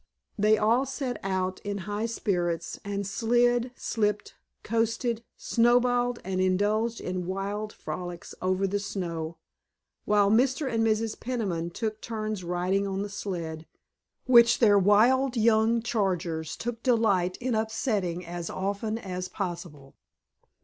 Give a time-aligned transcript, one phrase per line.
[0.35, 7.27] They all set out in high spirits, and slid, slipped, coasted, snowballed and indulged in
[7.27, 9.37] wild frolics over the snow,
[10.05, 10.67] while Mr.
[10.67, 11.19] and Mrs.
[11.19, 13.67] Peniman took turns riding on the sled,
[14.25, 19.93] which their wild young chargers took delight in upsetting as often as possible.